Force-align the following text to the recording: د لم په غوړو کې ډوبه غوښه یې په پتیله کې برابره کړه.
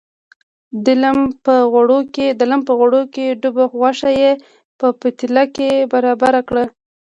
د 0.85 0.87
لم 2.47 2.63
په 2.65 2.75
غوړو 2.79 3.01
کې 3.13 3.25
ډوبه 3.41 3.65
غوښه 3.79 4.09
یې 4.21 4.31
په 4.79 4.87
پتیله 4.99 5.43
کې 5.55 5.69
برابره 5.91 6.41
کړه. 6.49 6.63